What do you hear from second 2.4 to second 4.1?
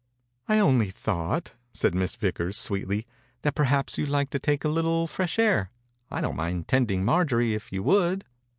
sweetly, "that perhaps you'd